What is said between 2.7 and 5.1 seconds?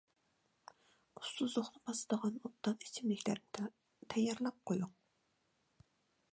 ئىچىملىكلەرنى تەييارلاپ قويۇڭ.